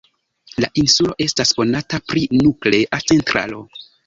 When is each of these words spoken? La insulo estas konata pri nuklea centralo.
La 0.63 0.69
insulo 0.83 1.13
estas 1.25 1.51
konata 1.59 2.01
pri 2.13 2.25
nuklea 2.39 3.03
centralo. 3.13 3.63